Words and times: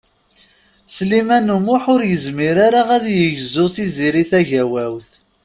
Sliman 0.95 1.53
U 1.55 1.57
Muḥ 1.65 1.83
ur 1.93 2.01
yezmir 2.05 2.57
ara 2.67 2.81
ad 2.95 3.05
yegzu 3.17 3.65
Tiziri 3.75 4.23
Tagawawt. 4.29 5.11